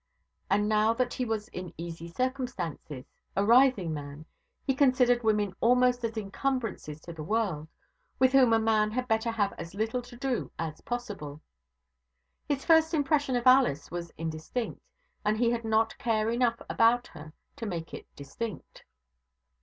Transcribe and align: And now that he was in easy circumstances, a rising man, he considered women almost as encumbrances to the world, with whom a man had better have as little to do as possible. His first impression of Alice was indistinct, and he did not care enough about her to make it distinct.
And 0.49 0.67
now 0.67 0.95
that 0.95 1.13
he 1.13 1.25
was 1.25 1.47
in 1.49 1.75
easy 1.77 2.07
circumstances, 2.07 3.05
a 3.35 3.45
rising 3.45 3.93
man, 3.93 4.25
he 4.65 4.73
considered 4.73 5.21
women 5.21 5.55
almost 5.61 6.03
as 6.03 6.17
encumbrances 6.17 6.99
to 7.01 7.13
the 7.13 7.21
world, 7.21 7.67
with 8.17 8.31
whom 8.31 8.51
a 8.51 8.57
man 8.57 8.89
had 8.89 9.07
better 9.07 9.29
have 9.29 9.53
as 9.59 9.75
little 9.75 10.01
to 10.01 10.17
do 10.17 10.51
as 10.57 10.81
possible. 10.81 11.39
His 12.49 12.65
first 12.65 12.95
impression 12.95 13.35
of 13.35 13.45
Alice 13.45 13.91
was 13.91 14.11
indistinct, 14.17 14.81
and 15.23 15.37
he 15.37 15.51
did 15.51 15.63
not 15.63 15.95
care 15.99 16.31
enough 16.31 16.59
about 16.67 17.05
her 17.05 17.31
to 17.57 17.67
make 17.67 17.93
it 17.93 18.07
distinct. 18.15 18.83